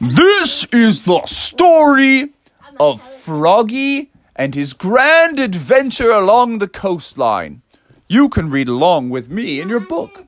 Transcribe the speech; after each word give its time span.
This 0.00 0.64
is 0.72 1.04
the 1.04 1.20
story 1.26 2.30
of 2.78 3.02
Froggy 3.02 4.10
and 4.34 4.54
his 4.54 4.72
grand 4.72 5.38
adventure 5.38 6.10
along 6.10 6.58
the 6.58 6.68
coastline. 6.68 7.60
You 8.08 8.30
can 8.30 8.48
read 8.48 8.68
along 8.68 9.10
with 9.10 9.28
me 9.28 9.60
in 9.60 9.68
your 9.68 9.80
book. 9.80 10.24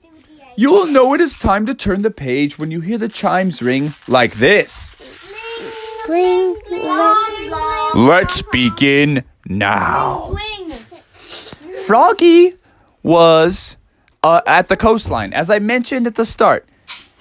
You'll 0.56 0.88
know 0.88 1.14
it 1.14 1.22
is 1.22 1.38
time 1.38 1.64
to 1.64 1.74
turn 1.74 2.02
the 2.02 2.10
page 2.10 2.58
when 2.58 2.70
you 2.70 2.82
hear 2.82 2.98
the 2.98 3.08
chimes 3.08 3.62
ring 3.62 3.94
like 4.06 4.34
this. 4.34 4.94
Bling, 6.06 6.54
Let's 7.94 8.42
begin 8.42 9.24
now. 9.46 10.36
Froggy 11.86 12.56
was 13.02 13.78
uh, 14.22 14.42
at 14.46 14.68
the 14.68 14.76
coastline. 14.76 15.32
As 15.32 15.48
I 15.48 15.58
mentioned 15.58 16.06
at 16.06 16.16
the 16.16 16.26
start, 16.26 16.68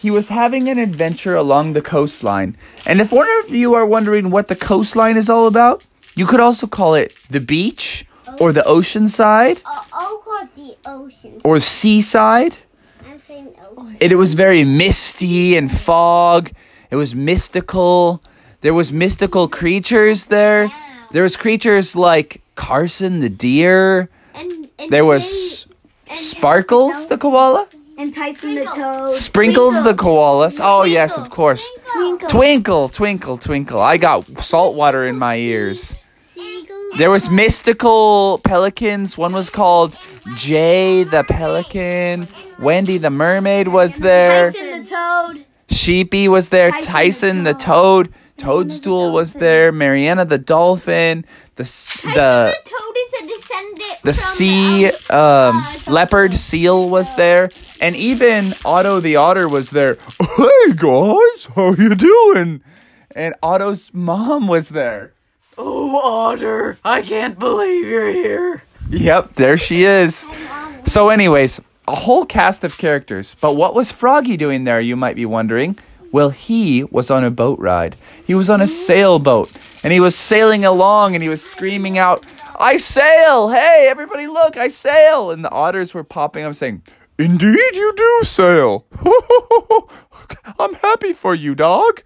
he 0.01 0.09
was 0.11 0.27
having 0.29 0.67
an 0.67 0.79
adventure 0.79 1.35
along 1.35 1.73
the 1.73 1.81
coastline. 1.81 2.55
And 2.87 2.99
if 2.99 3.11
one 3.11 3.27
of 3.43 3.51
you 3.51 3.73
are 3.75 3.85
wondering 3.85 4.31
what 4.31 4.47
the 4.47 4.55
coastline 4.55 5.15
is 5.17 5.29
all 5.29 5.45
about, 5.47 5.83
you 6.15 6.25
could 6.25 6.39
also 6.39 6.65
call 6.67 6.95
it 6.95 7.15
the 7.29 7.39
beach 7.39 8.05
or 8.39 8.51
the 8.51 8.65
ocean 8.65 9.07
side 9.09 9.61
Uh, 9.65 9.83
I'll 9.93 10.17
call 10.25 10.41
it 10.43 10.55
the 10.55 10.75
ocean. 10.89 11.39
or 11.43 11.59
seaside. 11.59 12.55
I'm 13.07 13.19
saying 13.27 13.53
ocean. 13.77 13.97
It, 13.99 14.11
it 14.11 14.15
was 14.15 14.33
very 14.33 14.63
misty 14.63 15.55
and 15.55 15.71
fog. 15.71 16.51
It 16.89 16.95
was 16.95 17.13
mystical. 17.13 18.21
There 18.61 18.73
was 18.73 18.91
mystical 18.91 19.47
creatures 19.47 20.25
there. 20.25 20.71
There 21.11 21.23
was 21.23 21.35
creatures 21.37 21.95
like 21.95 22.41
Carson 22.55 23.19
the 23.19 23.29
deer. 23.29 24.09
And, 24.33 24.69
and 24.79 24.89
There 24.89 25.05
was 25.05 25.67
Sparkles 26.15 27.07
the 27.07 27.17
koala. 27.17 27.67
And 28.01 28.13
Tyson 28.13 28.55
the 28.55 28.65
Toad. 28.65 29.13
Sprinkles 29.13 29.83
the 29.83 29.93
koalas. 29.93 30.59
Oh 30.61 30.83
yes, 30.83 31.17
of 31.19 31.29
course. 31.29 31.69
Twinkle. 31.93 32.29
Twinkle, 32.29 32.89
twinkle, 32.89 33.37
twinkle. 33.37 33.79
I 33.79 33.97
got 33.97 34.25
salt 34.43 34.75
water 34.75 35.07
in 35.07 35.19
my 35.19 35.35
ears. 35.35 35.93
There 36.97 37.11
was 37.11 37.29
mystical 37.29 38.41
pelicans. 38.43 39.17
One 39.17 39.33
was 39.33 39.49
called 39.51 39.97
Jay 40.35 41.03
the 41.03 41.23
pelican. 41.23 42.27
Wendy 42.59 42.97
the 42.97 43.11
mermaid 43.11 43.67
was 43.67 43.97
there. 43.97 44.51
Tyson 44.51 44.83
the 44.83 44.89
Toad. 44.89 45.45
Sheepy 45.69 46.27
was 46.27 46.49
there. 46.49 46.71
Tyson 46.71 46.83
the 46.83 46.91
Tyson 46.91 47.43
the 47.43 47.53
toad. 47.53 48.13
Toadstool 48.37 49.11
was 49.11 49.33
there. 49.33 49.71
Mariana 49.71 50.25
the 50.25 50.39
dolphin. 50.39 51.23
The 51.55 51.63
s- 51.63 52.01
the 52.01 52.09
the 52.11 52.57
the 54.03 54.13
sea 54.13 54.89
the 54.89 55.15
um, 55.17 55.63
leopard 55.93 56.33
seal 56.33 56.89
was 56.89 57.13
there, 57.15 57.49
and 57.79 57.95
even 57.95 58.53
Otto 58.65 58.99
the 58.99 59.15
otter 59.15 59.47
was 59.47 59.69
there. 59.69 59.97
Hey 60.37 60.73
guys, 60.75 61.45
how 61.55 61.73
you 61.77 61.95
doing? 61.95 62.61
And 63.15 63.35
Otto's 63.43 63.89
mom 63.93 64.47
was 64.47 64.69
there. 64.69 65.13
Oh, 65.57 65.97
Otter, 65.97 66.77
I 66.83 67.01
can't 67.01 67.37
believe 67.37 67.85
you're 67.85 68.11
here. 68.11 68.63
Yep, 68.89 69.35
there 69.35 69.57
she 69.57 69.83
is. 69.83 70.27
So, 70.85 71.09
anyways, 71.09 71.59
a 71.87 71.95
whole 71.95 72.25
cast 72.25 72.63
of 72.63 72.77
characters. 72.77 73.35
But 73.41 73.55
what 73.55 73.75
was 73.75 73.91
Froggy 73.91 74.37
doing 74.37 74.63
there, 74.63 74.81
you 74.81 74.95
might 74.95 75.15
be 75.15 75.25
wondering? 75.25 75.77
Well, 76.11 76.29
he 76.29 76.83
was 76.85 77.09
on 77.09 77.23
a 77.23 77.31
boat 77.31 77.59
ride. 77.59 77.95
He 78.25 78.33
was 78.33 78.49
on 78.49 78.61
a 78.61 78.67
sailboat. 78.67 79.51
And 79.83 79.93
he 79.93 79.99
was 79.99 80.15
sailing 80.15 80.65
along 80.65 81.15
and 81.15 81.23
he 81.23 81.29
was 81.29 81.41
screaming 81.41 81.97
out, 81.97 82.25
I 82.61 82.77
sail! 82.77 83.49
Hey, 83.49 83.87
everybody, 83.89 84.27
look, 84.27 84.55
I 84.55 84.69
sail! 84.69 85.31
And 85.31 85.43
the 85.43 85.49
otters 85.49 85.95
were 85.95 86.03
popping 86.03 86.45
up 86.45 86.53
saying, 86.53 86.83
Indeed, 87.17 87.73
you 87.73 87.93
do 87.97 88.21
sail. 88.23 88.85
I'm 90.59 90.75
happy 90.75 91.13
for 91.13 91.33
you, 91.33 91.55
dog. 91.55 92.03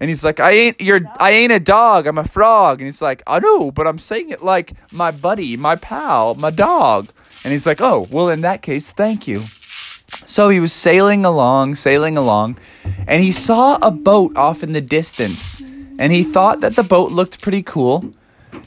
And 0.00 0.08
he's 0.08 0.24
like, 0.24 0.40
I 0.40 0.52
ain't 0.52 0.80
you're 0.80 1.02
I 1.20 1.32
ain't 1.32 1.52
a 1.52 1.60
dog, 1.60 2.06
I'm 2.06 2.16
a 2.16 2.24
frog. 2.24 2.80
And 2.80 2.86
he's 2.86 3.02
like, 3.02 3.22
I 3.26 3.38
know, 3.38 3.70
but 3.70 3.86
I'm 3.86 3.98
saying 3.98 4.30
it 4.30 4.42
like 4.42 4.72
my 4.92 5.10
buddy, 5.10 5.58
my 5.58 5.76
pal, 5.76 6.36
my 6.36 6.50
dog. 6.50 7.10
And 7.44 7.52
he's 7.52 7.66
like, 7.66 7.82
Oh, 7.82 8.08
well 8.10 8.30
in 8.30 8.40
that 8.40 8.62
case, 8.62 8.92
thank 8.92 9.28
you. 9.28 9.42
So 10.26 10.48
he 10.48 10.58
was 10.58 10.72
sailing 10.72 11.26
along, 11.26 11.74
sailing 11.74 12.16
along, 12.16 12.58
and 13.06 13.22
he 13.22 13.30
saw 13.30 13.76
a 13.82 13.90
boat 13.90 14.34
off 14.38 14.62
in 14.62 14.72
the 14.72 14.80
distance. 14.80 15.60
And 15.98 16.12
he 16.12 16.24
thought 16.24 16.60
that 16.62 16.76
the 16.76 16.82
boat 16.82 17.12
looked 17.12 17.42
pretty 17.42 17.62
cool. 17.62 18.14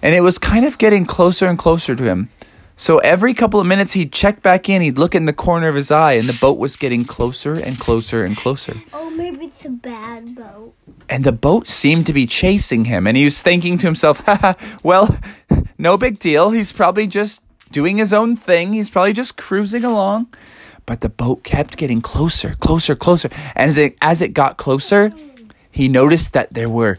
And 0.02 0.16
it 0.16 0.22
was 0.22 0.38
kind 0.38 0.66
of 0.66 0.78
getting 0.78 1.06
closer 1.06 1.48
and 1.48 1.58
closer 1.58 1.96
to 1.96 2.04
him. 2.04 2.30
So 2.78 2.98
every 3.00 3.34
couple 3.34 3.60
of 3.60 3.66
minutes 3.66 3.94
he'd 3.94 4.12
check 4.12 4.42
back 4.42 4.68
in, 4.68 4.82
he'd 4.82 4.98
look 4.98 5.16
in 5.16 5.26
the 5.26 5.34
corner 5.34 5.70
of 5.70 5.76
his 5.76 5.92
eye, 5.92 6.14
and 6.14 6.24
the 6.24 6.38
boat 6.42 6.58
was 6.58 6.76
getting 6.76 7.06
closer 7.06 7.54
and 7.54 7.80
closer 7.80 8.22
and 8.24 8.36
closer. 8.36 8.76
Oh, 8.92 9.10
maybe 9.10 9.46
it's 9.46 9.64
a 9.64 9.70
bad 9.70 10.36
boat. 10.36 10.74
and 11.08 11.24
the 11.24 11.32
boat 11.32 11.68
seemed 11.68 12.06
to 12.08 12.14
be 12.14 12.26
chasing 12.28 12.86
him 12.86 13.08
and 13.08 13.16
he 13.16 13.24
was 13.24 13.42
thinking 13.42 13.78
to 13.78 13.86
himself 13.88 14.20
Haha, 14.26 14.54
well 14.84 15.18
no 15.78 15.98
big 15.98 16.20
deal. 16.20 16.50
He's 16.50 16.74
probably 16.74 17.08
just 17.08 17.42
doing 17.72 17.98
his 17.98 18.12
own 18.12 18.36
thing. 18.36 18.74
He's 18.74 18.90
probably 18.90 19.14
just 19.14 19.38
cruising 19.38 19.84
along. 19.84 20.28
But 20.86 21.02
the 21.02 21.10
boat 21.10 21.44
kept 21.44 21.78
getting 21.78 22.02
closer 22.02 22.56
closer 22.60 22.96
closer. 22.96 23.30
And 23.56 23.70
as 23.70 23.78
it 23.78 23.98
as 24.02 24.22
it 24.22 24.34
got 24.34 24.58
closer 24.58 25.14
he 25.72 25.88
noticed 25.88 26.34
that 26.34 26.54
there 26.54 26.70
were 26.70 26.98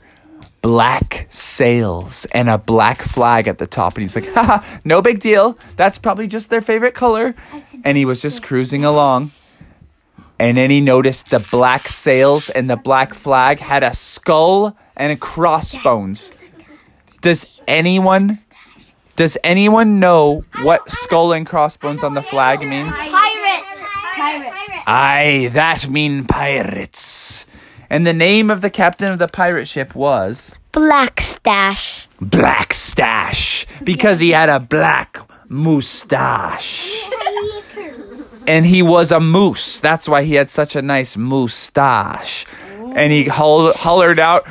black 0.67 1.29
sails 1.31 2.25
and 2.33 2.49
a 2.51 2.59
black 2.59 3.03
flag 3.03 3.47
at 3.47 3.59
the 3.59 3.67
top 3.67 3.95
and 3.95 4.03
he's 4.03 4.17
like 4.17 4.27
Haha, 4.35 4.65
no 4.85 5.01
big 5.01 5.21
deal 5.21 5.57
that's 5.77 5.97
probably 5.97 6.27
just 6.27 6.51
their 6.51 6.61
favorite 6.61 6.93
color 6.95 7.37
and 7.85 7.97
he 7.97 8.05
was 8.05 8.21
just 8.21 8.43
cruising 8.43 8.85
along 8.85 9.31
and 10.39 10.57
then 10.57 10.71
he 10.71 10.81
noticed 10.81 11.31
the 11.31 11.39
black 11.51 11.87
sails 11.87 12.51
and 12.51 12.69
the 12.69 12.77
black 12.77 13.15
flag 13.15 13.59
had 13.59 13.83
a 13.83 13.95
skull 13.95 14.77
and 14.97 15.13
a 15.13 15.17
crossbones. 15.17 16.31
Does 17.23 17.47
anyone 17.67 18.39
does 19.17 19.39
anyone 19.43 19.99
know 19.99 20.45
what 20.63 20.91
skull 20.91 21.33
and 21.33 21.47
crossbones 21.47 22.03
on 22.03 22.13
the 22.13 22.23
flag 22.23 22.61
means? 22.61 22.95
Pirates. 22.97 23.81
Pirates. 24.15 24.83
Aye, 24.87 25.51
that 25.55 25.89
mean 25.89 26.27
pirates. 26.27 27.26
And 27.89 28.07
the 28.07 28.13
name 28.13 28.51
of 28.51 28.61
the 28.61 28.71
captain 28.71 29.13
of 29.13 29.19
the 29.19 29.29
pirate 29.29 29.67
ship 29.67 29.95
was 29.95 30.53
Black 30.73 31.21
Stash. 31.21 32.09
Black 32.21 32.75
Stash 32.75 33.67
because 33.85 34.19
he 34.21 34.31
had 34.31 34.49
a 34.49 34.59
black 34.61 35.19
moustache. 35.49 37.09
and 38.49 38.67
he 38.67 38.83
was 38.83 39.13
a 39.13 39.21
moose. 39.21 39.79
That's 39.81 40.09
why 40.09 40.23
he 40.25 40.35
had 40.35 40.51
such 40.51 40.75
a 40.77 40.83
nice 40.83 41.17
moustache. 41.17 42.45
And 42.95 43.13
he 43.13 43.25
holl- 43.25 43.73
hollered 43.73 44.19
out, 44.19 44.47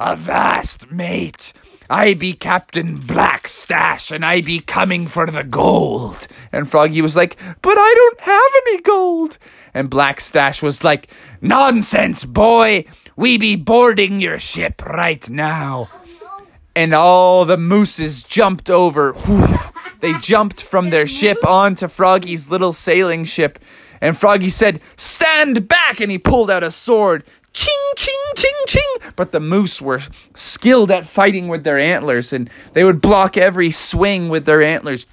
Avast 0.00 0.90
mate! 0.90 1.52
I 1.90 2.14
be 2.14 2.32
Captain 2.32 2.96
Blackstash, 2.96 4.10
and 4.10 4.24
I 4.24 4.40
be 4.40 4.60
coming 4.60 5.06
for 5.06 5.26
the 5.26 5.44
gold. 5.44 6.26
And 6.52 6.70
Froggy 6.70 7.02
was 7.02 7.16
like, 7.16 7.36
But 7.62 7.76
I 7.78 7.94
don't 7.96 8.20
have 8.20 8.52
any 8.66 8.80
gold. 8.82 9.38
And 9.74 9.90
Blackstash 9.90 10.62
was 10.62 10.84
like, 10.84 11.08
Nonsense, 11.40 12.24
boy! 12.24 12.84
We 13.16 13.38
be 13.38 13.56
boarding 13.56 14.20
your 14.20 14.38
ship 14.38 14.82
right 14.84 15.28
now 15.30 15.88
and 16.76 16.92
all 16.94 17.44
the 17.44 17.56
mooses 17.56 18.22
jumped 18.22 18.70
over. 18.70 19.14
They 20.00 20.12
jumped 20.18 20.60
from 20.60 20.90
their 20.90 21.06
ship 21.06 21.38
onto 21.46 21.88
Froggy's 21.88 22.50
little 22.50 22.74
sailing 22.74 23.24
ship. 23.24 23.58
And 24.02 24.18
Froggy 24.18 24.50
said, 24.50 24.82
Stand 24.96 25.66
back! 25.66 25.98
And 25.98 26.10
he 26.10 26.18
pulled 26.18 26.50
out 26.50 26.62
a 26.62 26.70
sword. 26.70 27.24
Ching, 27.54 27.92
ching, 27.96 28.14
ching, 28.36 28.52
ching. 28.66 29.12
But 29.16 29.32
the 29.32 29.40
moose 29.40 29.80
were 29.80 30.00
skilled 30.34 30.90
at 30.90 31.06
fighting 31.06 31.48
with 31.48 31.64
their 31.64 31.78
antlers, 31.78 32.32
and 32.32 32.50
they 32.72 32.84
would 32.84 33.00
block 33.00 33.36
every 33.36 33.70
swing 33.70 34.28
with 34.28 34.44
their 34.44 34.62
antlers. 34.62 35.06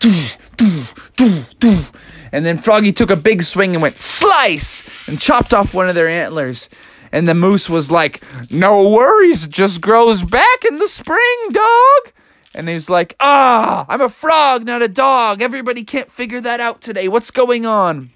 And 2.34 2.46
then 2.46 2.57
Froggy 2.57 2.94
took 2.94 3.12
a 3.12 3.16
big 3.16 3.44
swing 3.44 3.74
and 3.74 3.81
went 3.81 4.00
slice 4.00 5.07
and 5.07 5.19
chopped 5.19 5.53
off 5.53 5.74
one 5.74 5.90
of 5.90 5.96
their 5.96 6.07
antlers. 6.07 6.69
And 7.12 7.28
the 7.28 7.34
moose 7.34 7.69
was 7.69 7.91
like, 7.91 8.23
No 8.49 8.90
worries, 8.90 9.44
it 9.46 9.52
just 9.52 9.82
grows 9.82 10.23
back 10.23 10.66
in 10.70 10.78
the 10.78 10.87
spring, 10.87 11.37
dog. 11.52 12.14
And 12.55 12.67
he 12.67 12.73
was 12.73 12.90
like, 12.90 13.16
Ah, 13.20 13.85
I'm 13.90 14.02
a 14.02 14.09
frog, 14.09 14.66
not 14.66 14.82
a 14.82 14.87
dog. 14.87 15.41
Everybody 15.41 15.84
can't 15.84 16.11
figure 16.11 16.41
that 16.41 16.59
out 16.61 16.82
today. 16.82 17.08
What's 17.08 17.32
going 17.32 17.66
on? 17.66 18.11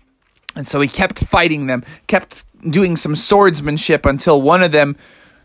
And 0.55 0.65
so 0.67 0.79
he 0.79 0.87
kept 0.87 1.19
fighting 1.25 1.67
them, 1.67 1.83
kept 2.07 2.45
doing 2.69 2.95
some 2.95 3.15
swordsmanship 3.15 4.05
until 4.05 4.41
one 4.41 4.63
of 4.63 4.71
them 4.71 4.95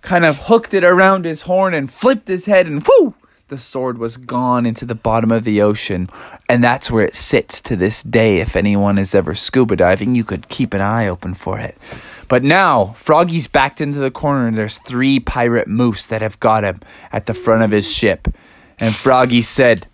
kind 0.03 0.25
of 0.25 0.39
hooked 0.39 0.75
it 0.75 0.85
around 0.85 1.25
his 1.25 1.43
horn 1.43 1.75
and 1.75 1.93
flipped 1.93 2.29
his 2.29 2.47
head, 2.47 2.67
and 2.67 2.87
whoo! 2.87 3.15
The 3.49 3.59
sword 3.59 3.99
was 3.99 4.17
gone 4.17 4.65
into 4.65 4.85
the 4.85 4.95
bottom 4.95 5.33
of 5.33 5.43
the 5.43 5.61
ocean. 5.61 6.09
And 6.49 6.63
that's 6.63 6.89
where 6.89 7.05
it 7.05 7.17
sits 7.17 7.61
to 7.63 7.75
this 7.75 8.05
day. 8.05 8.39
If 8.39 8.55
anyone 8.55 8.97
is 8.97 9.13
ever 9.13 9.35
scuba 9.35 9.75
diving, 9.75 10.15
you 10.15 10.23
could 10.23 10.49
keep 10.49 10.73
an 10.73 10.81
eye 10.81 11.09
open 11.09 11.35
for 11.35 11.59
it. 11.59 11.77
But 12.29 12.45
now, 12.45 12.95
Froggy's 12.97 13.49
backed 13.49 13.81
into 13.81 13.99
the 13.99 14.13
corner, 14.13 14.47
and 14.47 14.57
there's 14.57 14.79
three 14.79 15.19
pirate 15.19 15.67
moose 15.67 16.07
that 16.07 16.23
have 16.23 16.39
got 16.39 16.63
him 16.63 16.81
at 17.11 17.27
the 17.27 17.35
front 17.35 17.65
of 17.65 17.73
his 17.73 17.93
ship. 17.93 18.29
And 18.79 18.95
Froggy 18.95 19.43
said, 19.43 19.89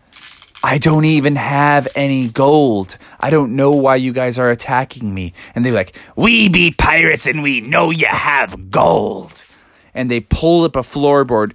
I 0.62 0.78
don't 0.78 1.04
even 1.04 1.36
have 1.36 1.86
any 1.94 2.28
gold. 2.28 2.96
I 3.20 3.30
don't 3.30 3.54
know 3.56 3.70
why 3.72 3.96
you 3.96 4.12
guys 4.12 4.38
are 4.38 4.50
attacking 4.50 5.14
me. 5.14 5.32
And 5.54 5.64
they're 5.64 5.72
like, 5.72 5.96
We 6.16 6.48
be 6.48 6.70
pirates 6.72 7.26
and 7.26 7.42
we 7.42 7.60
know 7.60 7.90
you 7.90 8.06
have 8.06 8.70
gold. 8.70 9.44
And 9.94 10.10
they 10.10 10.20
pull 10.20 10.64
up 10.64 10.76
a 10.76 10.80
floorboard. 10.82 11.52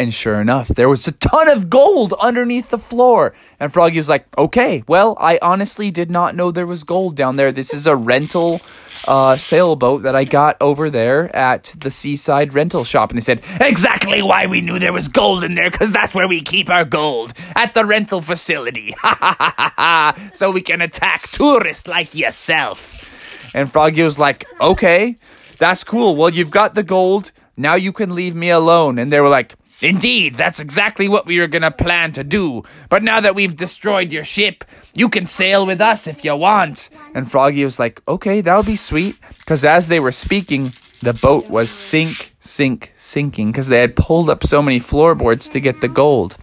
And 0.00 0.14
sure 0.14 0.40
enough, 0.40 0.68
there 0.68 0.88
was 0.88 1.08
a 1.08 1.12
ton 1.12 1.48
of 1.48 1.68
gold 1.68 2.12
underneath 2.20 2.70
the 2.70 2.78
floor. 2.78 3.34
And 3.58 3.72
Froggy 3.72 3.98
was 3.98 4.08
like, 4.08 4.26
okay, 4.38 4.84
well, 4.86 5.16
I 5.18 5.40
honestly 5.42 5.90
did 5.90 6.08
not 6.08 6.36
know 6.36 6.52
there 6.52 6.66
was 6.66 6.84
gold 6.84 7.16
down 7.16 7.34
there. 7.34 7.50
This 7.50 7.74
is 7.74 7.84
a 7.86 7.96
rental 7.96 8.60
uh, 9.08 9.36
sailboat 9.36 10.04
that 10.04 10.14
I 10.14 10.22
got 10.22 10.56
over 10.60 10.88
there 10.88 11.34
at 11.34 11.74
the 11.76 11.90
seaside 11.90 12.54
rental 12.54 12.84
shop. 12.84 13.10
And 13.10 13.18
they 13.18 13.24
said, 13.24 13.42
exactly 13.60 14.22
why 14.22 14.46
we 14.46 14.60
knew 14.60 14.78
there 14.78 14.92
was 14.92 15.08
gold 15.08 15.42
in 15.42 15.56
there, 15.56 15.70
because 15.70 15.90
that's 15.90 16.14
where 16.14 16.28
we 16.28 16.42
keep 16.42 16.70
our 16.70 16.84
gold, 16.84 17.32
at 17.56 17.74
the 17.74 17.84
rental 17.84 18.22
facility. 18.22 18.94
Ha 19.08 19.16
ha 19.20 19.36
ha 19.38 19.54
ha 19.56 19.72
ha. 19.76 20.30
So 20.34 20.50
we 20.50 20.60
can 20.60 20.80
attack 20.80 21.22
tourists 21.22 21.86
like 21.86 22.14
yourself. 22.14 23.08
And 23.54 23.70
Froggy 23.72 24.02
was 24.02 24.18
like, 24.18 24.44
okay, 24.60 25.18
that's 25.56 25.82
cool. 25.82 26.14
Well, 26.14 26.30
you've 26.30 26.50
got 26.50 26.74
the 26.74 26.82
gold. 26.82 27.32
Now 27.56 27.74
you 27.74 27.92
can 27.92 28.14
leave 28.14 28.34
me 28.34 28.50
alone. 28.50 28.98
And 28.98 29.12
they 29.12 29.20
were 29.20 29.28
like, 29.28 29.54
Indeed, 29.80 30.34
that's 30.34 30.58
exactly 30.58 31.08
what 31.08 31.26
we 31.26 31.38
were 31.38 31.46
gonna 31.46 31.70
plan 31.70 32.12
to 32.12 32.24
do. 32.24 32.64
But 32.88 33.02
now 33.02 33.20
that 33.20 33.34
we've 33.34 33.56
destroyed 33.56 34.12
your 34.12 34.24
ship, 34.24 34.64
you 34.94 35.08
can 35.08 35.26
sail 35.26 35.66
with 35.66 35.80
us 35.80 36.06
if 36.06 36.24
you 36.24 36.34
want. 36.34 36.90
And 37.14 37.30
Froggy 37.30 37.64
was 37.64 37.78
like, 37.78 38.02
okay, 38.08 38.40
that'll 38.40 38.64
be 38.64 38.76
sweet. 38.76 39.16
Because 39.38 39.64
as 39.64 39.88
they 39.88 40.00
were 40.00 40.12
speaking, 40.12 40.72
the 41.00 41.12
boat 41.12 41.48
was 41.48 41.70
sink, 41.70 42.34
sink, 42.40 42.92
sinking 42.96 43.52
because 43.52 43.68
they 43.68 43.80
had 43.80 43.94
pulled 43.94 44.28
up 44.28 44.44
so 44.44 44.60
many 44.60 44.80
floorboards 44.80 45.48
to 45.50 45.60
get 45.60 45.80
the 45.80 45.88
gold. 45.88 46.36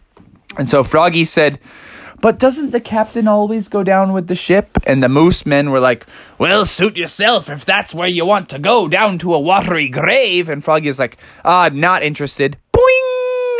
And 0.58 0.70
so 0.70 0.84
Froggy 0.84 1.26
said, 1.26 1.60
but 2.22 2.40
doesn't 2.40 2.72
the 2.72 2.80
captain 2.80 3.28
always 3.28 3.68
go 3.68 3.84
down 3.84 4.14
with 4.14 4.28
the 4.28 4.36
ship? 4.36 4.78
And 4.88 5.04
the 5.04 5.10
moose 5.10 5.46
men 5.46 5.70
were 5.70 5.80
like, 5.80 6.08
Well, 6.40 6.66
suit 6.66 6.98
yourself 6.98 7.50
if 7.50 7.66
that's 7.66 7.94
where 7.94 8.08
you 8.08 8.26
want 8.26 8.50
to 8.50 8.58
go, 8.58 8.88
down 8.88 9.20
to 9.20 9.34
a 9.34 9.40
watery 9.40 9.90
grave. 9.90 10.50
And 10.50 10.64
Froggy 10.64 10.88
was 10.88 10.98
like, 10.98 11.18
Ah, 11.44 11.70
not 11.72 12.04
interested. 12.04 12.58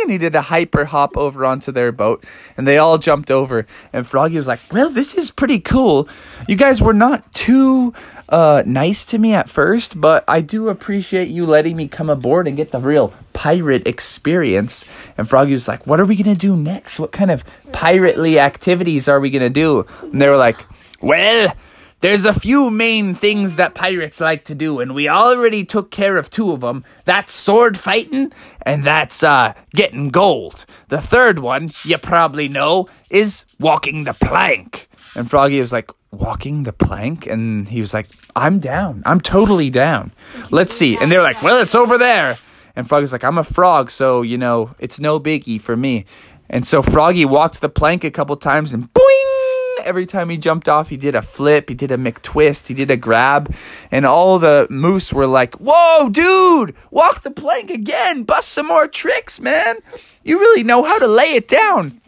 Did 0.06 0.34
a 0.34 0.42
hyper 0.42 0.84
hop 0.84 1.16
over 1.16 1.44
onto 1.44 1.72
their 1.72 1.92
boat. 1.92 2.24
And 2.56 2.66
they 2.66 2.78
all 2.78 2.98
jumped 2.98 3.30
over. 3.30 3.66
And 3.92 4.06
Froggy 4.06 4.36
was 4.36 4.46
like, 4.46 4.60
Well, 4.72 4.90
this 4.90 5.14
is 5.14 5.30
pretty 5.30 5.60
cool. 5.60 6.08
You 6.48 6.56
guys 6.56 6.80
were 6.80 6.94
not 6.94 7.32
too 7.34 7.92
uh, 8.28 8.62
nice 8.66 9.04
to 9.06 9.18
me 9.18 9.34
at 9.34 9.48
first, 9.48 10.00
but 10.00 10.24
I 10.26 10.40
do 10.40 10.68
appreciate 10.68 11.28
you 11.28 11.46
letting 11.46 11.76
me 11.76 11.88
come 11.88 12.10
aboard 12.10 12.48
and 12.48 12.56
get 12.56 12.72
the 12.72 12.80
real 12.80 13.12
pirate 13.32 13.86
experience. 13.86 14.84
And 15.16 15.28
Froggy 15.28 15.52
was 15.52 15.68
like, 15.68 15.86
What 15.86 16.00
are 16.00 16.06
we 16.06 16.16
to 16.16 16.34
do 16.34 16.56
next? 16.56 16.98
What 16.98 17.12
kind 17.12 17.30
of 17.30 17.44
pirately 17.72 18.38
activities 18.38 19.08
are 19.08 19.20
we 19.20 19.30
to 19.30 19.50
do? 19.50 19.86
And 20.02 20.20
they 20.20 20.28
were 20.28 20.36
like, 20.36 20.64
Well, 21.00 21.52
there's 22.00 22.24
a 22.24 22.38
few 22.38 22.70
main 22.70 23.14
things 23.14 23.56
that 23.56 23.74
pirates 23.74 24.20
like 24.20 24.44
to 24.44 24.54
do, 24.54 24.80
and 24.80 24.94
we 24.94 25.08
already 25.08 25.64
took 25.64 25.90
care 25.90 26.16
of 26.16 26.30
two 26.30 26.52
of 26.52 26.60
them. 26.60 26.84
That's 27.04 27.32
sword 27.32 27.78
fighting, 27.78 28.32
and 28.62 28.84
that's 28.84 29.22
uh, 29.22 29.54
getting 29.74 30.10
gold. 30.10 30.66
The 30.88 31.00
third 31.00 31.38
one, 31.38 31.72
you 31.84 31.96
probably 31.98 32.48
know, 32.48 32.88
is 33.08 33.44
walking 33.58 34.04
the 34.04 34.12
plank. 34.12 34.88
And 35.14 35.30
Froggy 35.30 35.60
was 35.60 35.72
like, 35.72 35.90
walking 36.10 36.64
the 36.64 36.72
plank? 36.72 37.26
And 37.26 37.68
he 37.68 37.80
was 37.80 37.94
like, 37.94 38.08
I'm 38.34 38.58
down. 38.58 39.02
I'm 39.06 39.20
totally 39.20 39.70
down. 39.70 40.12
Let's 40.50 40.74
see. 40.74 40.98
And 41.00 41.10
they 41.10 41.16
were 41.16 41.22
like, 41.22 41.42
well, 41.42 41.60
it's 41.60 41.74
over 41.74 41.96
there. 41.98 42.36
And 42.74 42.86
Froggy's 42.86 43.12
like, 43.12 43.24
I'm 43.24 43.38
a 43.38 43.44
frog, 43.44 43.90
so, 43.90 44.20
you 44.20 44.36
know, 44.36 44.74
it's 44.78 45.00
no 45.00 45.18
biggie 45.18 45.60
for 45.60 45.76
me. 45.76 46.04
And 46.50 46.66
so 46.66 46.82
Froggy 46.82 47.24
walked 47.24 47.62
the 47.62 47.70
plank 47.70 48.04
a 48.04 48.10
couple 48.10 48.36
times 48.36 48.72
and 48.72 48.92
boing! 48.92 49.45
Every 49.86 50.04
time 50.04 50.28
he 50.28 50.36
jumped 50.36 50.68
off, 50.68 50.88
he 50.88 50.96
did 50.96 51.14
a 51.14 51.22
flip, 51.22 51.68
he 51.68 51.74
did 51.74 51.90
a 51.90 51.96
McTwist, 51.96 52.66
he 52.66 52.74
did 52.74 52.90
a 52.90 52.96
grab. 52.96 53.54
And 53.90 54.04
all 54.04 54.38
the 54.38 54.66
moose 54.68 55.12
were 55.12 55.26
like, 55.26 55.54
Whoa, 55.54 56.08
dude, 56.10 56.74
walk 56.90 57.22
the 57.22 57.30
plank 57.30 57.70
again, 57.70 58.24
bust 58.24 58.50
some 58.50 58.66
more 58.66 58.88
tricks, 58.88 59.40
man. 59.40 59.76
You 60.24 60.40
really 60.40 60.64
know 60.64 60.82
how 60.82 60.98
to 60.98 61.06
lay 61.06 61.34
it 61.34 61.48
down. 61.48 62.00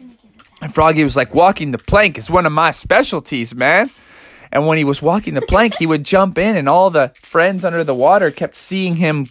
And 0.61 0.73
Froggy 0.73 1.03
was 1.03 1.15
like, 1.15 1.33
walking 1.33 1.71
the 1.71 1.77
plank 1.77 2.17
is 2.17 2.29
one 2.29 2.45
of 2.45 2.51
my 2.51 2.71
specialties, 2.71 3.55
man. 3.55 3.89
And 4.51 4.67
when 4.67 4.77
he 4.77 4.83
was 4.83 5.01
walking 5.01 5.35
the 5.35 5.41
plank, 5.41 5.75
he 5.75 5.85
would 5.85 6.03
jump 6.03 6.37
in, 6.37 6.57
and 6.57 6.67
all 6.67 6.89
the 6.89 7.11
friends 7.15 7.63
under 7.63 7.83
the 7.83 7.95
water 7.95 8.31
kept 8.31 8.57
seeing 8.57 8.95
him. 8.95 9.27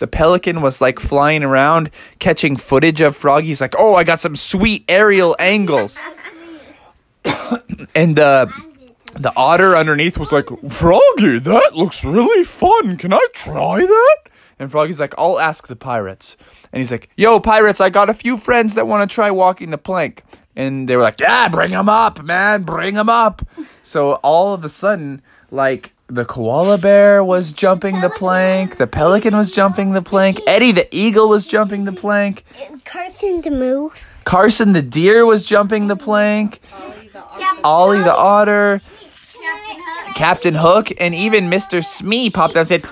The 0.00 0.06
pelican 0.06 0.62
was 0.62 0.80
like 0.80 0.98
flying 1.00 1.42
around, 1.42 1.90
catching 2.18 2.56
footage 2.56 3.00
of 3.00 3.16
Froggy. 3.16 3.48
He's 3.48 3.60
like, 3.60 3.74
oh, 3.78 3.94
I 3.94 4.04
got 4.04 4.20
some 4.20 4.36
sweet 4.36 4.84
aerial 4.88 5.36
angles. 5.38 5.98
and 7.94 8.16
the 8.16 8.52
the 9.18 9.32
otter 9.34 9.74
underneath 9.74 10.18
was 10.18 10.32
like, 10.32 10.48
Froggy, 10.68 11.38
that 11.38 11.74
looks 11.74 12.04
really 12.04 12.44
fun. 12.44 12.96
Can 12.98 13.12
I 13.14 13.26
try 13.32 13.80
that? 13.80 14.16
And 14.58 14.70
Froggy's 14.70 15.00
like, 15.00 15.14
I'll 15.18 15.38
ask 15.38 15.66
the 15.66 15.76
pirates. 15.76 16.36
And 16.72 16.80
he's 16.80 16.90
like, 16.90 17.10
Yo, 17.16 17.40
pirates, 17.40 17.80
I 17.80 17.90
got 17.90 18.10
a 18.10 18.14
few 18.14 18.36
friends 18.36 18.74
that 18.74 18.86
want 18.86 19.08
to 19.08 19.14
try 19.14 19.30
walking 19.30 19.70
the 19.70 19.78
plank. 19.78 20.22
And 20.54 20.88
they 20.88 20.96
were 20.96 21.02
like, 21.02 21.20
Yeah, 21.20 21.48
bring 21.48 21.70
them 21.70 21.88
up, 21.88 22.22
man, 22.22 22.62
bring 22.62 22.94
them 22.94 23.08
up. 23.08 23.46
So 23.82 24.14
all 24.14 24.52
of 24.52 24.64
a 24.64 24.68
sudden, 24.68 25.22
like, 25.50 25.92
the 26.08 26.24
koala 26.24 26.78
bear 26.78 27.24
was 27.24 27.52
jumping 27.52 28.00
the 28.00 28.10
plank, 28.10 28.76
the 28.76 28.86
pelican 28.86 29.36
was 29.36 29.50
jumping 29.50 29.92
the 29.92 30.02
plank, 30.02 30.40
Eddie 30.46 30.72
the 30.72 30.88
eagle 30.96 31.28
was 31.28 31.46
jumping 31.46 31.84
the 31.84 31.92
plank, 31.92 32.44
Carson 32.84 33.40
the 33.40 33.50
moose. 33.50 34.00
Carson 34.24 34.72
the 34.72 34.82
deer 34.82 35.26
was 35.26 35.44
jumping 35.44 35.88
the 35.88 35.96
plank, 35.96 36.60
Ollie 37.66 38.00
the 38.00 38.14
otter, 38.14 38.80
Captain 40.14 40.54
Hook, 40.54 40.92
and 41.00 41.16
even 41.16 41.50
Mr. 41.50 41.84
Smee 41.84 42.30
popped 42.30 42.54
out 42.54 42.60
and 42.60 42.68
said, 42.68 42.84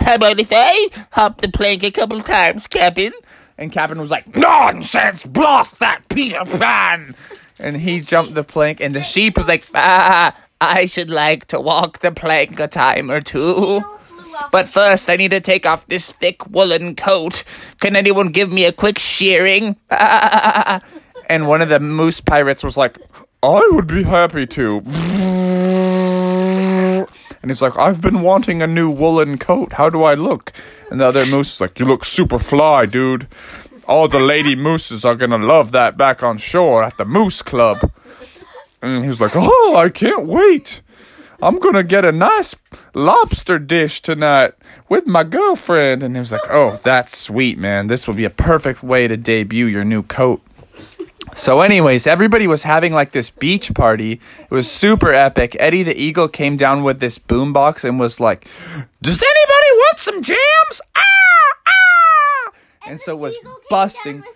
How 0.00 0.16
about 0.16 0.40
if 0.40 0.48
I 0.50 0.88
hop 1.12 1.40
the 1.40 1.48
plank 1.48 1.84
a 1.84 1.92
couple 1.92 2.20
times, 2.20 2.66
Captain? 2.66 3.12
And 3.56 3.70
Captain 3.70 4.00
was 4.00 4.10
like, 4.10 4.34
Nonsense! 4.34 5.22
Blast 5.22 5.78
that 5.78 6.02
Peter 6.08 6.44
Pan! 6.44 7.14
And 7.60 7.76
he 7.76 8.00
jumped 8.00 8.34
the 8.34 8.42
plank, 8.42 8.80
and 8.80 8.92
the 8.92 9.04
sheep 9.04 9.36
was 9.36 9.46
like, 9.46 9.64
Ah, 9.72 10.36
I 10.60 10.86
should 10.86 11.08
like 11.08 11.46
to 11.46 11.60
walk 11.60 12.00
the 12.00 12.10
plank 12.10 12.58
a 12.58 12.66
time 12.66 13.08
or 13.08 13.20
two. 13.20 13.82
But 14.50 14.68
first, 14.68 15.08
I 15.08 15.14
need 15.14 15.30
to 15.30 15.40
take 15.40 15.64
off 15.64 15.86
this 15.86 16.10
thick 16.10 16.44
woolen 16.50 16.96
coat. 16.96 17.44
Can 17.78 17.94
anyone 17.94 18.30
give 18.30 18.50
me 18.50 18.64
a 18.64 18.72
quick 18.72 18.98
shearing? 18.98 19.76
and 19.90 21.46
one 21.46 21.62
of 21.62 21.68
the 21.68 21.78
moose 21.78 22.20
pirates 22.20 22.64
was 22.64 22.76
like, 22.76 22.98
I 23.44 23.68
would 23.72 23.88
be 23.88 24.04
happy 24.04 24.46
to. 24.46 24.82
And 27.42 27.50
he's 27.50 27.60
like, 27.60 27.76
I've 27.76 28.00
been 28.00 28.22
wanting 28.22 28.62
a 28.62 28.68
new 28.68 28.88
woolen 28.88 29.36
coat. 29.36 29.72
How 29.72 29.90
do 29.90 30.04
I 30.04 30.14
look? 30.14 30.52
And 30.90 31.00
the 31.00 31.06
other 31.06 31.26
moose 31.26 31.54
is 31.54 31.60
like, 31.60 31.80
You 31.80 31.86
look 31.86 32.04
super 32.04 32.38
fly, 32.38 32.86
dude. 32.86 33.26
All 33.88 34.06
the 34.06 34.20
lady 34.20 34.54
mooses 34.54 35.04
are 35.04 35.16
gonna 35.16 35.38
love 35.38 35.72
that 35.72 35.96
back 35.96 36.22
on 36.22 36.38
shore 36.38 36.84
at 36.84 36.96
the 36.98 37.04
Moose 37.04 37.42
Club. 37.42 37.90
And 38.80 39.04
he's 39.04 39.20
like, 39.20 39.32
Oh, 39.34 39.74
I 39.76 39.88
can't 39.88 40.24
wait. 40.24 40.80
I'm 41.42 41.58
gonna 41.58 41.82
get 41.82 42.04
a 42.04 42.12
nice 42.12 42.54
lobster 42.94 43.58
dish 43.58 44.02
tonight 44.02 44.54
with 44.88 45.08
my 45.08 45.24
girlfriend. 45.24 46.04
And 46.04 46.14
he 46.14 46.20
was 46.20 46.30
like, 46.30 46.48
Oh, 46.48 46.78
that's 46.84 47.18
sweet, 47.18 47.58
man. 47.58 47.88
This 47.88 48.06
will 48.06 48.14
be 48.14 48.24
a 48.24 48.30
perfect 48.30 48.84
way 48.84 49.08
to 49.08 49.16
debut 49.16 49.66
your 49.66 49.84
new 49.84 50.04
coat. 50.04 50.42
So, 51.34 51.60
anyways, 51.60 52.06
everybody 52.06 52.46
was 52.46 52.62
having 52.62 52.92
like 52.92 53.12
this 53.12 53.30
beach 53.30 53.72
party. 53.74 54.20
It 54.40 54.50
was 54.50 54.70
super 54.70 55.12
epic. 55.12 55.56
Eddie 55.58 55.82
the 55.82 55.98
Eagle 55.98 56.28
came 56.28 56.56
down 56.56 56.82
with 56.82 57.00
this 57.00 57.18
boombox 57.18 57.84
and 57.84 57.98
was 57.98 58.20
like, 58.20 58.46
Does 59.00 59.22
anybody 59.22 59.70
want 59.76 59.98
some 59.98 60.22
jams? 60.22 60.80
Ah! 60.94 61.00
Ah! 61.66 62.52
And 62.86 63.00
so 63.00 63.16
was 63.16 63.36
busting. 63.70 64.22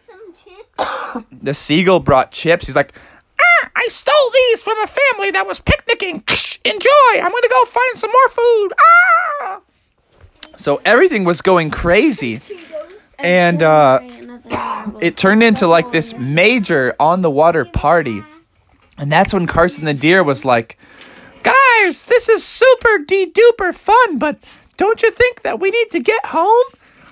The 1.43 1.55
seagull 1.55 2.01
brought 2.01 2.33
chips. 2.33 2.67
He's 2.67 2.77
like, 2.77 2.93
ah, 3.41 3.71
I 3.75 3.87
stole 3.89 4.31
these 4.35 4.63
from 4.63 4.79
a 4.83 4.87
family 4.87 5.31
that 5.31 5.47
was 5.47 5.59
picnicking. 5.61 6.23
Enjoy. 6.65 7.13
I'm 7.15 7.31
going 7.31 7.43
to 7.43 7.49
go 7.49 7.65
find 7.65 7.99
some 7.99 8.11
more 8.11 8.29
food. 8.29 8.69
Ah! 8.79 9.61
So 10.57 10.81
everything 10.85 11.25
was 11.25 11.41
going 11.41 11.71
crazy. 11.71 12.41
And 13.19 13.63
uh, 13.63 14.01
it 15.01 15.17
turned 15.17 15.43
into 15.43 15.67
like 15.67 15.91
this 15.93 16.15
major 16.15 16.95
on 17.01 17.23
the 17.23 17.31
water 17.31 17.65
party. 17.65 18.23
And 18.99 19.11
that's 19.13 19.33
when 19.33 19.47
Carson 19.47 19.85
the 19.85 19.95
Deer 19.95 20.23
was 20.23 20.45
like, 20.45 20.79
Guys, 21.43 22.07
this 22.07 22.29
is 22.29 22.43
super 22.45 22.99
de 23.07 23.31
duper 23.31 23.75
fun, 23.75 24.19
but 24.19 24.39
don't 24.77 25.03
you 25.03 25.11
think 25.11 25.43
that 25.43 25.61
we 25.61 25.71
need 25.71 25.91
to 25.93 26.01
get 26.01 26.25
home? 26.27 26.65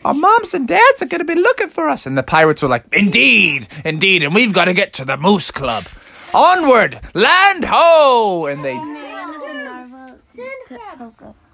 Our 0.04 0.14
moms 0.14 0.52
and 0.54 0.68
dads 0.68 1.00
are 1.00 1.06
going 1.06 1.20
to 1.20 1.24
be 1.24 1.34
looking 1.40 1.68
for 1.68 1.88
us. 1.88 2.04
And 2.04 2.18
the 2.18 2.22
pirates 2.22 2.62
were 2.62 2.68
like, 2.68 2.84
Indeed, 2.92 3.68
indeed, 3.84 4.22
and 4.22 4.34
we've 4.34 4.52
got 4.52 4.66
to 4.66 4.74
get 4.74 4.92
to 4.94 5.04
the 5.04 5.16
Moose 5.16 5.50
Club. 5.50 5.84
Onward, 6.34 6.98
land 7.14 7.64
ho! 7.64 8.46
And 8.46 8.64
they. 8.64 8.74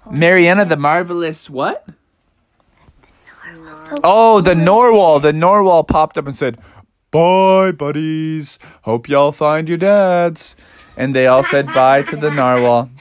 Mariana 0.09 0.65
the 0.65 0.75
Marvelous, 0.75 1.49
what? 1.49 1.85
Oh, 4.03 4.41
the 4.41 4.55
Narwhal. 4.55 5.19
The 5.19 5.33
Narwhal 5.33 5.83
popped 5.83 6.17
up 6.17 6.27
and 6.27 6.35
said, 6.35 6.57
Bye, 7.11 7.71
buddies. 7.73 8.57
Hope 8.83 9.09
y'all 9.09 9.33
find 9.33 9.67
your 9.67 9.77
dads. 9.77 10.55
And 10.95 11.15
they 11.15 11.27
all 11.27 11.43
said 11.43 11.65
bye 11.73 12.03
to 12.03 12.15
the 12.15 12.31
narwhal. 12.31 12.89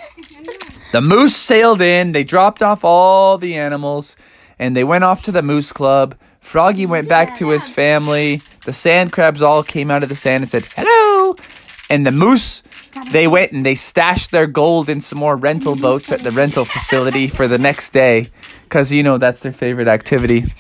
The 0.93 1.01
moose 1.01 1.37
sailed 1.37 1.81
in. 1.81 2.11
They 2.11 2.25
dropped 2.25 2.63
off 2.63 2.83
all 2.83 3.39
the 3.39 3.55
animals 3.55 4.17
and 4.59 4.77
they 4.77 4.83
went 4.83 5.05
off 5.05 5.23
to 5.23 5.31
the 5.33 5.41
moose 5.41 5.73
club. 5.73 6.17
Froggy 6.41 6.85
went 6.85 7.09
back 7.09 7.37
to 7.37 7.51
his 7.51 7.69
family. 7.69 8.43
The 8.65 8.73
sand 8.73 9.13
crabs 9.13 9.41
all 9.41 9.63
came 9.63 9.89
out 9.89 10.03
of 10.03 10.09
the 10.09 10.17
sand 10.17 10.43
and 10.43 10.51
said, 10.51 10.67
hello. 10.75 11.37
And 11.89 12.05
the 12.05 12.11
moose, 12.11 12.65
they 13.13 13.29
went 13.29 13.53
and 13.53 13.65
they 13.65 13.77
stashed 13.77 14.33
their 14.33 14.49
gold 14.49 14.89
in 14.89 15.01
some 15.01 15.21
more 15.21 15.37
rental 15.37 15.77
boats 15.77 16.11
at 16.11 16.25
the 16.25 16.33
rental 16.33 16.65
facility 16.65 17.29
for 17.29 17.47
the 17.47 17.59
next 17.59 17.93
day. 17.93 18.29
Because, 18.65 18.91
you 18.91 19.05
know, 19.05 19.17
that's 19.17 19.41
their 19.41 19.53
favorite 19.53 19.87
activity. 19.87 20.53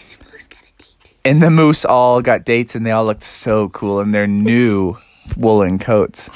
And 1.24 1.42
the 1.42 1.50
moose 1.50 1.84
all 1.84 2.22
got 2.22 2.44
dates 2.44 2.74
and 2.74 2.86
they 2.86 2.90
all 2.90 3.04
looked 3.04 3.24
so 3.24 3.68
cool 3.68 4.00
in 4.00 4.10
their 4.10 4.26
new 4.26 4.96
woolen 5.36 5.78
coats. 5.78 6.30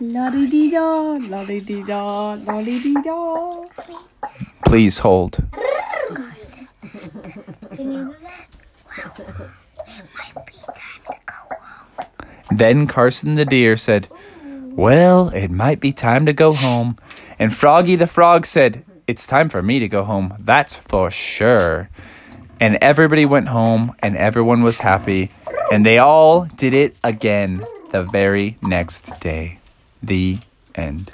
La-di-dee-da, 0.00 1.18
la-di-dee-da, 1.28 2.34
la-di-dee-da. 2.34 3.64
Please 4.66 4.98
hold. 4.98 5.38
Then 12.50 12.86
Carson 12.86 13.34
the 13.34 13.44
deer 13.44 13.76
said, 13.76 14.08
Well, 14.42 15.28
it 15.30 15.50
might 15.50 15.80
be 15.80 15.92
time 15.92 16.26
to 16.26 16.32
go 16.32 16.52
home. 16.52 16.96
And 17.38 17.54
Froggy 17.54 17.96
the 17.96 18.06
frog 18.06 18.46
said, 18.46 18.84
It's 19.06 19.26
time 19.26 19.48
for 19.48 19.62
me 19.62 19.80
to 19.80 19.88
go 19.88 20.04
home. 20.04 20.34
That's 20.38 20.74
for 20.76 21.10
sure. 21.10 21.88
And 22.60 22.78
everybody 22.80 23.26
went 23.26 23.48
home 23.48 23.96
and 24.00 24.16
everyone 24.16 24.62
was 24.62 24.78
happy. 24.78 25.30
And 25.72 25.84
they 25.84 25.98
all 25.98 26.44
did 26.44 26.72
it 26.72 26.96
again 27.02 27.64
the 27.90 28.04
very 28.04 28.58
next 28.62 29.20
day. 29.20 29.58
The 30.02 30.38
end. 30.74 31.10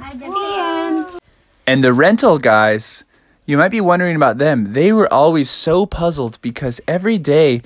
And 1.67 1.83
the 1.83 1.93
rental 1.93 2.39
guys, 2.39 3.05
you 3.47 3.57
might 3.57 3.71
be 3.71 3.81
wondering 3.81 4.17
about 4.17 4.39
them. 4.39 4.75
They 4.75 4.93
were 4.93 5.11
always 5.13 5.51
so 5.51 5.87
puzzled 5.87 6.39
because 6.43 6.81
every 6.87 7.17
day 7.17 7.63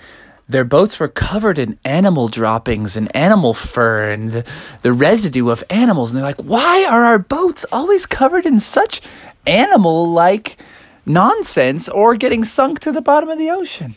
their 0.48 0.64
boats 0.64 1.00
were 1.00 1.08
covered 1.08 1.58
in 1.58 1.78
animal 1.84 2.28
droppings 2.28 2.96
and 2.96 3.14
animal 3.16 3.54
fur 3.54 4.10
and 4.10 4.32
the, 4.32 4.46
the 4.82 4.92
residue 4.92 5.48
of 5.48 5.64
animals. 5.70 6.12
And 6.12 6.18
they're 6.18 6.28
like, 6.28 6.36
why 6.36 6.84
are 6.88 7.04
our 7.04 7.18
boats 7.18 7.64
always 7.72 8.06
covered 8.06 8.46
in 8.46 8.60
such 8.60 9.00
animal 9.46 10.10
like 10.10 10.56
nonsense 11.04 11.88
or 11.88 12.14
getting 12.14 12.44
sunk 12.44 12.80
to 12.80 12.92
the 12.92 13.00
bottom 13.00 13.28
of 13.28 13.38
the 13.38 13.50
ocean? 13.50 13.94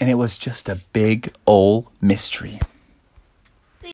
And 0.00 0.08
it 0.08 0.14
was 0.14 0.38
just 0.38 0.68
a 0.68 0.80
big 0.92 1.32
old 1.46 1.88
mystery. 2.00 2.60